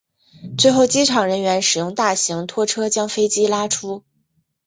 [0.57, 4.01] 最后机场人员使用大型拖车将飞机拉出。